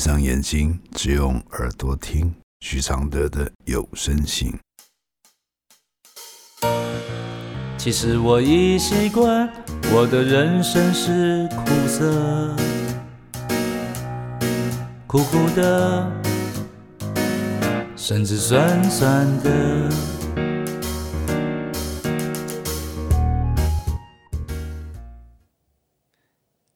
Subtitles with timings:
[0.00, 4.50] 上眼睛，只用耳朵听许常德的有声信。
[7.76, 9.46] 其实我已习惯，
[9.92, 12.56] 我的人生是苦涩，
[15.06, 16.10] 苦苦的，
[17.94, 19.90] 甚至酸酸的。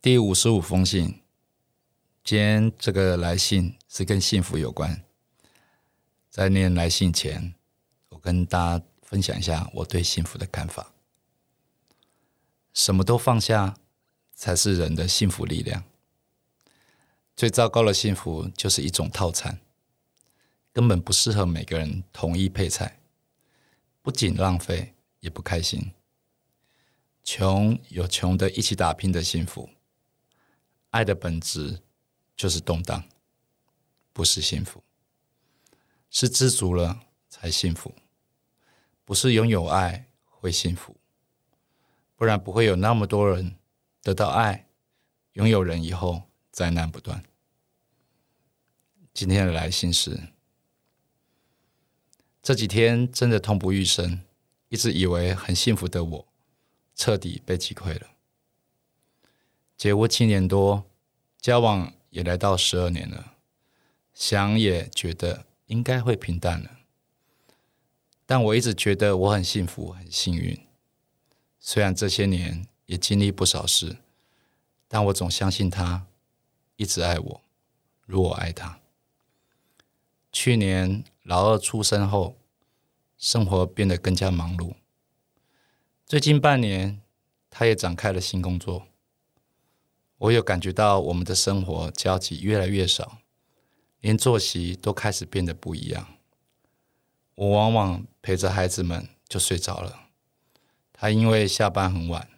[0.00, 1.20] 第五十五封信，
[2.24, 5.04] 今天这个来信是跟幸福有关。
[6.30, 7.54] 在念来信前，
[8.10, 10.92] 我跟大家分享一下我对幸福的看法。
[12.72, 13.76] 什么都放下，
[14.34, 15.82] 才是人的幸福力量。
[17.34, 19.58] 最糟糕的幸福就是一种套餐，
[20.72, 23.00] 根本不适合每个人统一配菜，
[24.00, 25.90] 不仅浪费，也不开心。
[27.24, 29.68] 穷有穷的一起打拼的幸福，
[30.90, 31.80] 爱的本质
[32.42, 33.04] 就是动荡，
[34.12, 34.82] 不是幸福。
[36.10, 37.94] 是知足了才幸福，
[39.04, 40.96] 不是拥有爱会幸福。
[42.16, 43.56] 不然不会有那么多人
[44.02, 44.66] 得到爱，
[45.34, 47.22] 拥有人以后灾难不断。
[49.14, 50.32] 今天的来信是：
[52.42, 54.20] 这几天真的痛不欲生，
[54.68, 56.28] 一直以为很幸福的我，
[56.96, 58.08] 彻底被击溃了。
[59.76, 60.84] 结婚七年多，
[61.40, 63.32] 交往也来到十二年了，
[64.12, 66.70] 想也觉得应该会平淡了，
[68.26, 70.66] 但我一直觉得我很幸福，很幸运。
[71.58, 73.96] 虽然这些年也经历不少事，
[74.88, 76.06] 但我总相信他
[76.76, 77.40] 一直爱我，
[78.04, 78.78] 如我爱他。
[80.30, 82.36] 去年老二出生后，
[83.16, 84.74] 生活变得更加忙碌。
[86.04, 87.00] 最近半年，
[87.48, 88.86] 他也展开了新工作。
[90.22, 93.18] 我有感觉到我们的生活交集越来越少，
[93.98, 96.06] 连作息都开始变得不一样。
[97.34, 100.10] 我往往陪着孩子们就睡着了。
[100.92, 102.28] 他因为下班很晚，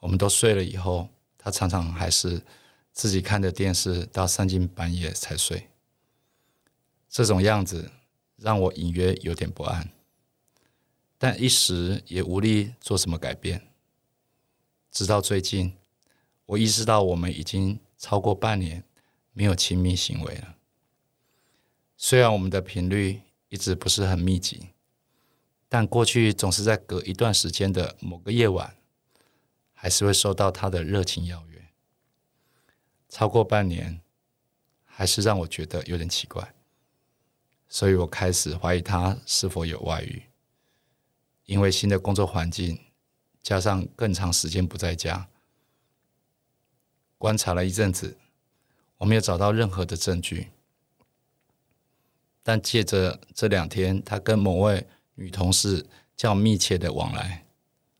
[0.00, 2.42] 我们都睡了以后，他常常还是
[2.92, 5.68] 自己看着电视到三更半夜才睡。
[7.08, 7.92] 这种样子
[8.34, 9.90] 让我隐约有点不安，
[11.16, 13.68] 但一时也无力做什么改变。
[14.90, 15.76] 直到最近，
[16.50, 18.82] 我意识到我们已经超过半年
[19.32, 20.56] 没有亲密行为了。
[21.96, 24.70] 虽然我们的频率一直不是很密集。
[25.68, 28.74] 但过去总是在隔一段时间的某个夜晚，
[29.72, 31.68] 还是会收到他的热情邀约。
[33.08, 34.00] 超过半年，
[34.84, 36.52] 还是让我觉得有点奇怪，
[37.68, 40.24] 所以我开始怀疑他是否有外遇。
[41.44, 42.80] 因为新的工作环境，
[43.40, 45.28] 加上更长时间不在家，
[47.20, 48.16] 观察了一阵子，
[48.96, 50.48] 我没有找到任何的证据。
[52.42, 54.86] 但借着这两天，他跟某位。
[55.16, 55.84] 女同事
[56.16, 57.44] 较密切的往来，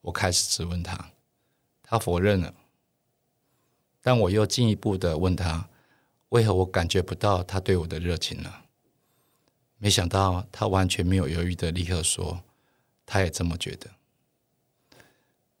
[0.00, 1.12] 我开始质问他，
[1.80, 2.52] 他否认了。
[4.02, 5.68] 但我又进一步的问他，
[6.30, 8.64] 为何我感觉不到他对我的热情了？
[9.78, 12.42] 没想到他完全没有犹豫的立刻说，
[13.06, 13.88] 他也这么觉得。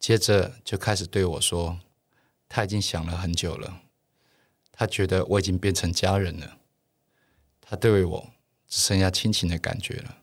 [0.00, 1.78] 接着就开始对我说，
[2.54, 3.80] 他已经想了很久了，
[4.70, 6.56] 他觉得我已经变成家人了，
[7.60, 8.30] 他对我
[8.68, 10.18] 只剩下亲情的感觉了。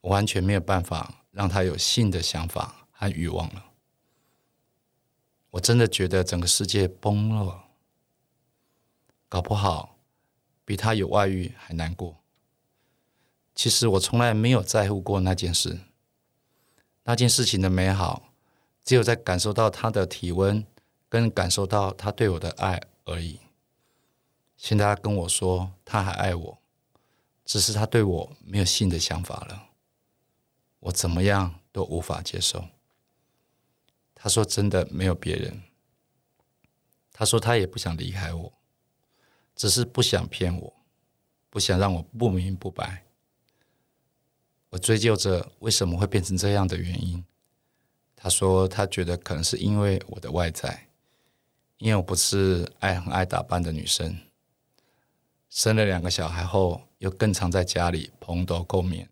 [0.00, 3.66] 我完全没有办法让他有性的想法和欲望了。
[5.50, 7.64] 我真的觉得整个世界崩了，
[9.28, 9.98] 搞不好
[10.64, 12.16] 比他有外遇还难过。
[13.54, 15.80] 其实我从来没有在乎过那件事，
[17.02, 18.32] 那件事情的美好，
[18.82, 20.64] 只有在感受到他的体温，
[21.08, 23.40] 跟感受到他对我的爱而已。
[24.56, 26.58] 现在他跟我说他还爱我，
[27.44, 29.70] 只是他对我没有性的想法了。
[30.80, 32.64] 我怎么样都无法接受。
[34.14, 35.62] 他说：“真的没有别人。”
[37.12, 38.52] 他说：“他也不想离开我，
[39.54, 40.76] 只是不想骗我，
[41.48, 43.04] 不想让我不明不白。”
[44.70, 47.24] 我追究着为什么会变成这样的原因。
[48.16, 50.87] 他说：“他觉得可能是因为我的外在，
[51.78, 54.18] 因为我不是爱很爱打扮的女生。
[55.48, 59.08] 生了两个小孩后，又更常在家里蓬头垢面。”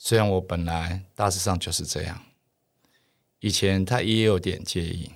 [0.00, 2.22] 虽然我本来大致上就是这样，
[3.40, 5.10] 以前他也有点介意，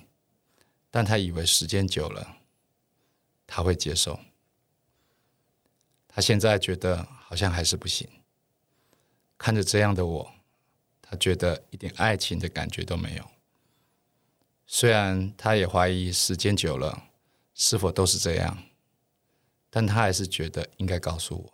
[0.91, 2.35] 但他以为时间久了
[3.47, 4.19] 他会接受。
[6.09, 8.07] 他现在觉得好像还是不行。
[9.37, 10.31] 看着这样的我，
[11.01, 13.32] 他觉得一点爱情的感觉都没有。
[14.65, 17.09] 虽然他也怀疑时间久了
[17.53, 18.63] 是否都是这样，
[19.69, 21.53] 但他还是觉得应该告诉我。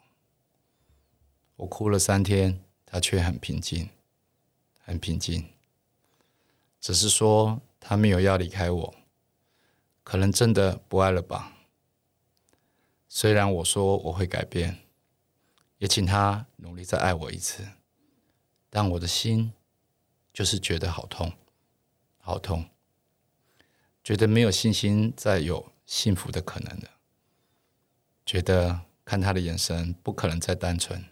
[1.57, 3.89] 我哭了三天，他却很平静，
[4.77, 5.49] 很平静。
[6.79, 8.95] 只是说他没有要离开我，
[10.03, 11.57] 可能真的不爱了吧。
[13.09, 14.77] 虽然我说我会改变，
[15.79, 17.67] 也请他努力再爱我一次，
[18.69, 19.51] 但我的心
[20.31, 21.33] 就是觉得好痛，
[22.19, 22.69] 好痛，
[24.09, 26.89] 觉得没有信心再有幸福的可能了。
[28.25, 31.05] 觉得看他的眼神不可能再单纯，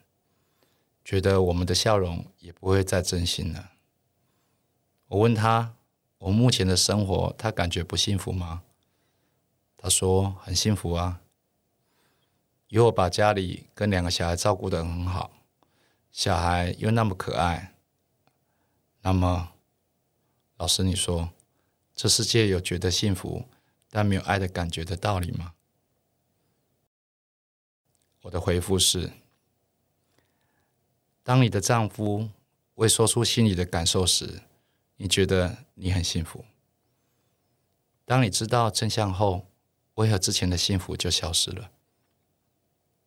[1.05, 3.73] 觉得我们的笑容也不会再真心了。
[5.09, 5.75] 我问他
[6.17, 8.63] ：“我目前的生活，他感觉不幸福吗？”
[9.77, 11.21] 他说：“很幸福啊，
[12.69, 15.33] 有我把家里跟两个小孩照顾得很好，
[16.11, 17.75] 小孩又那么可爱。
[19.01, 19.51] 那么，
[20.57, 21.29] 老师，你说，
[21.97, 23.43] 这世界有觉得幸福
[23.89, 25.55] 但没有爱的感觉的道理吗？”
[28.21, 29.11] 我的回复是：
[31.23, 32.29] 当你的丈夫
[32.75, 34.41] 未说出心里的感受时，
[34.97, 36.45] 你觉得你很幸福；
[38.05, 39.47] 当你知道真相后，
[39.95, 41.71] 为何之前的幸福就消失了？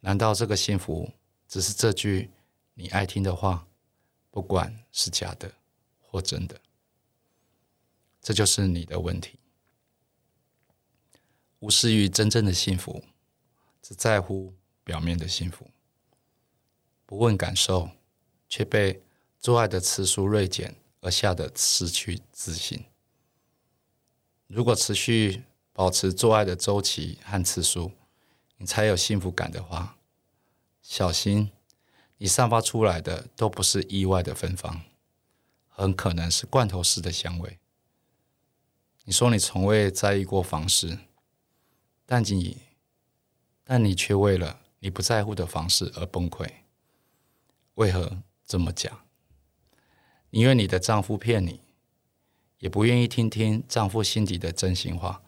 [0.00, 1.12] 难道这个幸福
[1.46, 2.30] 只是这句
[2.74, 3.68] 你爱听的话，
[4.30, 5.52] 不管是假的
[6.00, 6.60] 或真的？
[8.20, 9.38] 这就是你的问题，
[11.58, 13.04] 无视于真正的幸福，
[13.82, 14.54] 只在乎。
[14.82, 15.70] 表面的幸福，
[17.06, 17.90] 不问感受，
[18.48, 19.00] 却被
[19.38, 22.86] 做爱的次数锐减而吓得失去自信。
[24.48, 27.92] 如果持续保持做爱的周期和次数，
[28.56, 29.96] 你才有幸福感的话，
[30.82, 31.52] 小心
[32.16, 34.82] 你散发出来的都不是意外的芬芳，
[35.68, 37.60] 很可能是罐头式的香味。
[39.10, 40.96] 你说你从未在意过房事，
[42.06, 42.58] 但你
[43.64, 44.60] 但你却为了。
[44.78, 46.48] 你不在乎的方式而崩溃，
[47.74, 49.00] 为何这么讲？
[50.30, 51.60] 因为你的丈夫骗你，
[52.60, 55.20] 也不愿意听听丈夫心底的真心话，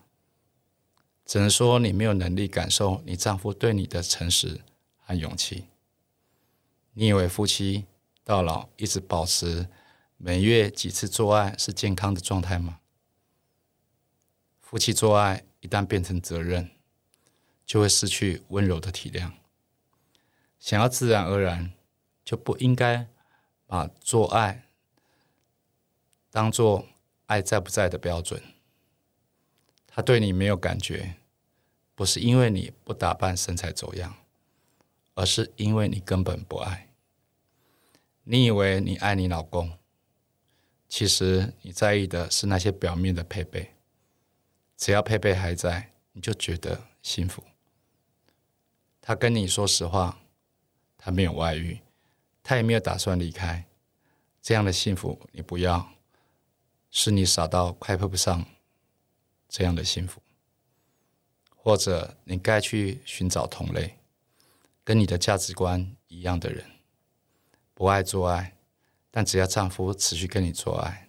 [1.27, 4.61] 只能说你没有能力感受你丈夫对你的诚实
[5.01, 5.65] 和勇气。
[6.93, 7.87] 你以为夫妻
[8.23, 9.69] 到老一直保持
[10.19, 12.79] 每月几次做爱是健康的状态吗？
[14.73, 16.71] 夫妻做爱一旦变成责任，
[17.67, 19.33] 就会失去温柔的体谅。
[20.59, 21.75] 想要自然而然，
[22.25, 23.07] 就不应该
[23.67, 24.65] 把做爱
[26.31, 26.87] 当做
[27.27, 28.43] 爱在不在的标准。
[29.87, 31.17] 他对你没有感觉，
[31.95, 34.17] 不是因为你不打扮、身材走样，
[35.13, 36.89] 而是因为你根本不爱。
[38.25, 39.77] 你以为你爱你老公，
[40.89, 43.75] 其实你在意的是那些表面的配备。
[44.83, 47.45] 只要佩佩还在，你就觉得幸福。
[49.01, 50.19] 他跟你说实话。
[50.99, 51.81] 他没有外遇，
[52.45, 53.65] 他也没有打算离开。
[54.41, 55.93] 这样的幸福你不要，
[56.91, 58.45] 是你傻到快配不上
[59.49, 60.21] 这样的幸福。
[61.57, 63.99] 或者你该去寻找同类，
[64.85, 66.65] 跟你的价值观一样的人，
[67.75, 68.57] 不爱做爱，
[69.11, 71.09] 但只要丈夫持续跟你做爱，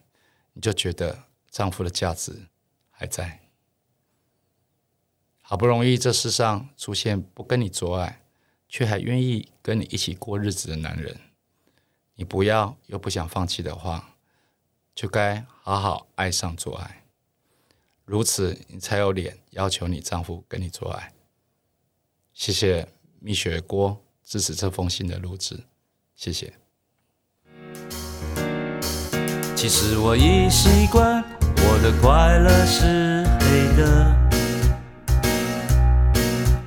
[0.54, 2.48] 你就觉得丈夫的价值
[2.90, 3.43] 还在。
[5.44, 8.22] 好不容易这世上出现不跟你做爱。
[8.74, 11.16] 却还愿意跟你一起过日子的男人，
[12.16, 14.16] 你不要又不想放弃的话，
[14.96, 17.04] 就该好好爱上做爱，
[18.04, 21.14] 如此你才有脸要求你丈夫跟你做爱。
[22.34, 22.88] 谢谢
[23.20, 25.66] 蜜雪锅支持这封信的录制，
[26.16, 26.52] 谢谢。
[29.56, 31.24] 其实我已习惯，
[31.58, 34.23] 我的快乐是黑的，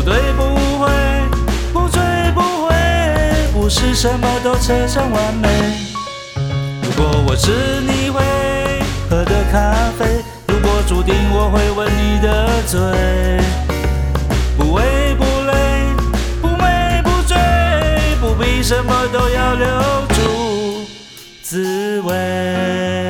[0.00, 0.14] 不醉
[1.74, 2.00] 不醉
[2.34, 2.74] 不悔，
[3.52, 3.68] 不。
[3.68, 5.48] 是什么都扯上完美。
[6.82, 8.22] 如果我是你会
[9.10, 10.06] 喝的咖啡，
[10.48, 12.80] 如果注定我会吻你的嘴，
[14.56, 15.84] 不为不累，
[16.40, 17.36] 不美不醉，
[18.20, 19.66] 不必什么都要留
[20.08, 20.86] 住
[21.42, 23.09] 滋味。